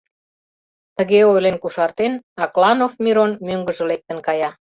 [0.97, 2.13] Тыге ойлен кошартен,
[2.43, 4.49] Акланов Мирон мӧҥгыжӧ лектын кая.